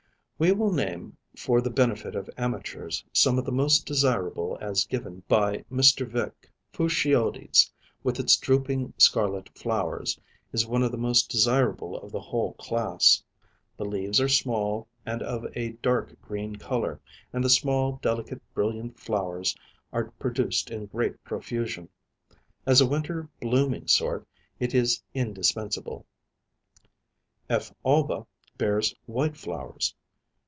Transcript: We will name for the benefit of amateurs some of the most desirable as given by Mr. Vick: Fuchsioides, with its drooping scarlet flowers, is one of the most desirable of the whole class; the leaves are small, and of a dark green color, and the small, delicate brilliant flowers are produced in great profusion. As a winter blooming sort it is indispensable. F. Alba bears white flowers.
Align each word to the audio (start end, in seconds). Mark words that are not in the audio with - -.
We 0.41 0.53
will 0.53 0.71
name 0.73 1.17
for 1.37 1.61
the 1.61 1.69
benefit 1.69 2.15
of 2.15 2.27
amateurs 2.35 3.05
some 3.13 3.37
of 3.37 3.45
the 3.45 3.51
most 3.51 3.85
desirable 3.85 4.57
as 4.59 4.87
given 4.87 5.21
by 5.27 5.57
Mr. 5.71 6.07
Vick: 6.07 6.49
Fuchsioides, 6.73 7.71
with 8.03 8.19
its 8.19 8.35
drooping 8.37 8.95
scarlet 8.97 9.49
flowers, 9.55 10.19
is 10.51 10.65
one 10.65 10.81
of 10.81 10.91
the 10.91 10.97
most 10.97 11.29
desirable 11.29 11.95
of 11.97 12.11
the 12.11 12.19
whole 12.21 12.53
class; 12.53 13.23
the 13.77 13.85
leaves 13.85 14.19
are 14.19 14.27
small, 14.27 14.87
and 15.05 15.21
of 15.21 15.45
a 15.55 15.73
dark 15.73 16.19
green 16.23 16.55
color, 16.55 16.99
and 17.31 17.43
the 17.43 17.47
small, 17.47 17.99
delicate 18.01 18.41
brilliant 18.55 18.99
flowers 18.99 19.55
are 19.93 20.09
produced 20.17 20.71
in 20.71 20.87
great 20.87 21.23
profusion. 21.23 21.87
As 22.65 22.81
a 22.81 22.87
winter 22.89 23.29
blooming 23.41 23.85
sort 23.87 24.27
it 24.59 24.73
is 24.73 25.03
indispensable. 25.13 26.07
F. 27.47 27.71
Alba 27.85 28.25
bears 28.57 28.95
white 29.05 29.37
flowers. 29.37 29.93